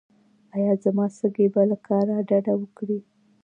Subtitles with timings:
[0.55, 2.99] ایا زما سږي به له کار ډډه وکړي؟